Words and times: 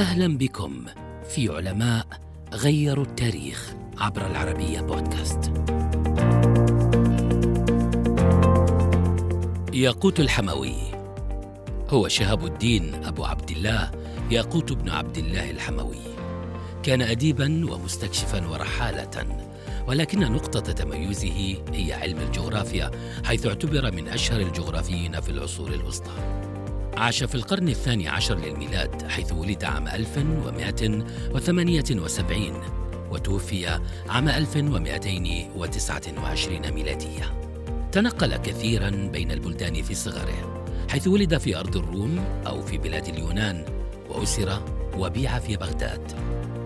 أهلا 0.00 0.38
بكم 0.38 0.84
في 1.28 1.48
علماء 1.48 2.06
غيروا 2.52 3.04
التاريخ 3.04 3.74
عبر 3.98 4.26
العربية 4.26 4.80
بودكاست. 4.80 5.52
ياقوت 9.72 10.20
الحموي 10.20 10.74
هو 11.88 12.08
شهاب 12.08 12.46
الدين 12.46 12.94
أبو 13.04 13.24
عبد 13.24 13.50
الله 13.50 13.90
ياقوت 14.30 14.72
بن 14.72 14.88
عبد 14.88 15.18
الله 15.18 15.50
الحموي. 15.50 16.02
كان 16.82 17.02
اديبا 17.02 17.72
ومستكشفا 17.72 18.48
ورحالة 18.48 19.26
ولكن 19.88 20.32
نقطة 20.32 20.72
تميزه 20.72 21.56
هي 21.72 21.92
علم 21.92 22.18
الجغرافيا 22.18 22.90
حيث 23.24 23.46
اعتبر 23.46 23.92
من 23.92 24.08
أشهر 24.08 24.40
الجغرافيين 24.40 25.20
في 25.20 25.28
العصور 25.28 25.74
الوسطى 25.74 26.40
عاش 26.96 27.24
في 27.24 27.34
القرن 27.34 27.68
الثاني 27.68 28.08
عشر 28.08 28.38
للميلاد 28.38 29.08
حيث 29.08 29.32
ولد 29.32 29.64
عام 29.64 29.88
1178 29.88 32.62
وتوفي 33.10 33.80
عام 34.08 34.28
1229 34.28 36.70
ميلادية. 36.70 37.40
تنقل 37.92 38.36
كثيرا 38.36 38.90
بين 38.90 39.30
البلدان 39.30 39.82
في 39.82 39.94
صغره 39.94 40.64
حيث 40.88 41.08
ولد 41.08 41.38
في 41.38 41.56
أرض 41.56 41.76
الروم 41.76 42.24
أو 42.46 42.62
في 42.62 42.78
بلاد 42.78 43.08
اليونان 43.08 43.64
وأسر 44.08 44.62
وبيع 44.98 45.38
في 45.38 45.56
بغداد. 45.56 46.12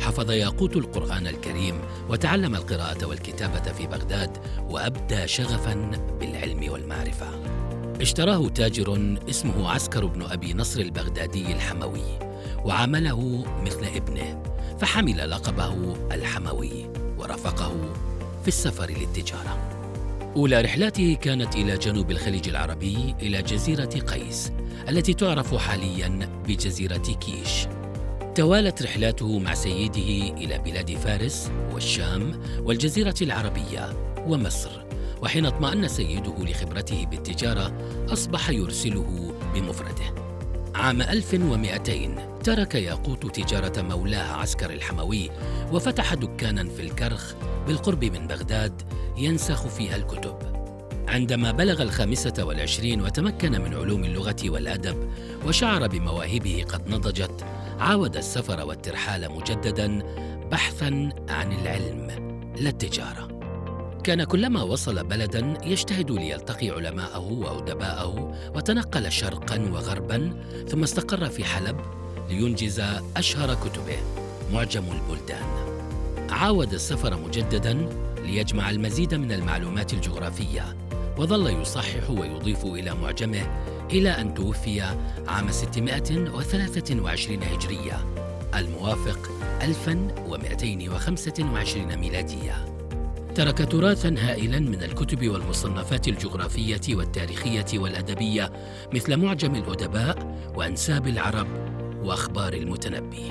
حفظ 0.00 0.30
ياقوت 0.30 0.76
القرآن 0.76 1.26
الكريم 1.26 1.80
وتعلم 2.08 2.54
القراءة 2.54 3.06
والكتابة 3.06 3.72
في 3.72 3.86
بغداد 3.86 4.38
وأبدى 4.68 5.28
شغفا 5.28 5.90
بالعلم 6.20 6.72
والمعرفة. 6.72 7.57
اشتراه 8.00 8.48
تاجر 8.48 9.16
اسمه 9.30 9.70
عسكر 9.70 10.06
بن 10.06 10.22
أبي 10.22 10.54
نصر 10.54 10.80
البغدادي 10.80 11.52
الحموي 11.52 12.18
وعامله 12.64 13.44
مثل 13.62 13.84
ابنه 13.84 14.42
فحمل 14.80 15.30
لقبه 15.30 15.96
الحموي 16.12 16.90
ورافقه 17.18 17.92
في 18.42 18.48
السفر 18.48 18.90
للتجارة. 18.90 19.58
أولى 20.36 20.60
رحلاته 20.60 21.14
كانت 21.14 21.56
إلى 21.56 21.78
جنوب 21.78 22.10
الخليج 22.10 22.48
العربي 22.48 23.14
إلى 23.22 23.42
جزيرة 23.42 23.84
قيس 23.84 24.52
التي 24.88 25.14
تعرف 25.14 25.54
حاليا 25.54 26.28
بجزيرة 26.48 26.96
كيش. 27.20 27.66
توالت 28.34 28.82
رحلاته 28.82 29.38
مع 29.38 29.54
سيده 29.54 30.36
إلى 30.36 30.58
بلاد 30.58 30.96
فارس 30.96 31.50
والشام 31.72 32.40
والجزيرة 32.64 33.14
العربية 33.22 33.92
ومصر. 34.26 34.70
وحين 35.22 35.46
اطمأن 35.46 35.88
سيده 35.88 36.34
لخبرته 36.38 37.06
بالتجارة 37.06 37.72
أصبح 38.08 38.50
يرسله 38.50 39.34
بمفرده. 39.54 40.14
عام 40.74 41.02
1200 41.02 42.38
ترك 42.44 42.74
ياقوت 42.74 43.40
تجارة 43.40 43.82
مولاه 43.82 44.32
عسكر 44.32 44.70
الحموي 44.70 45.30
وفتح 45.72 46.14
دكانا 46.14 46.68
في 46.68 46.82
الكرخ 46.82 47.34
بالقرب 47.66 48.04
من 48.04 48.26
بغداد 48.26 48.82
ينسخ 49.16 49.66
فيها 49.66 49.96
الكتب. 49.96 50.58
عندما 51.08 51.52
بلغ 51.52 51.82
الخامسة 51.82 52.44
والعشرين 52.44 53.02
وتمكن 53.02 53.52
من 53.52 53.74
علوم 53.74 54.04
اللغة 54.04 54.36
والأدب 54.44 55.10
وشعر 55.46 55.86
بمواهبه 55.86 56.64
قد 56.68 56.90
نضجت 56.90 57.44
عاود 57.78 58.16
السفر 58.16 58.66
والترحال 58.66 59.32
مجددا 59.32 60.02
بحثا 60.50 61.08
عن 61.28 61.52
العلم 61.52 62.06
لا 62.60 62.70
التجارة. 62.70 63.37
كان 64.08 64.24
كلما 64.24 64.62
وصل 64.62 65.04
بلدا 65.04 65.54
يجتهد 65.64 66.10
ليلتقي 66.10 66.70
علماءه 66.70 67.32
وأدباءه 67.32 68.34
وتنقل 68.54 69.12
شرقا 69.12 69.70
وغربا 69.72 70.32
ثم 70.68 70.82
استقر 70.82 71.28
في 71.28 71.44
حلب 71.44 71.80
لينجز 72.30 72.82
أشهر 73.16 73.54
كتبه 73.54 73.98
معجم 74.52 74.84
البلدان. 74.92 75.46
عاود 76.30 76.72
السفر 76.72 77.20
مجددا 77.20 77.88
ليجمع 78.22 78.70
المزيد 78.70 79.14
من 79.14 79.32
المعلومات 79.32 79.92
الجغرافية 79.92 80.76
وظل 81.18 81.60
يصحح 81.60 82.10
ويضيف 82.10 82.64
إلى 82.64 82.94
معجمه 82.94 83.60
إلى 83.90 84.10
أن 84.10 84.34
توفي 84.34 84.80
عام 85.26 85.50
623 85.50 87.42
هجرية 87.42 88.06
الموافق 88.54 89.30
1225 89.62 91.96
ميلادية. 91.96 92.77
ترك 93.38 93.72
تراثا 93.72 94.14
هائلا 94.18 94.58
من 94.58 94.82
الكتب 94.82 95.28
والمصنفات 95.28 96.08
الجغرافية 96.08 96.80
والتاريخية 96.88 97.78
والأدبية 97.78 98.52
مثل 98.92 99.16
معجم 99.16 99.54
الأدباء 99.54 100.36
وأنساب 100.56 101.06
العرب 101.06 101.46
وأخبار 102.02 102.52
المتنبي. 102.52 103.26